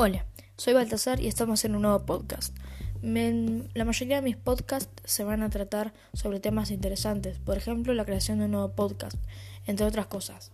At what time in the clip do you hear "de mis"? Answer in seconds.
4.14-4.36